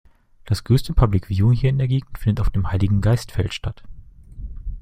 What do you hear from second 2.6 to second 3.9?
Heiligengeistfeld statt.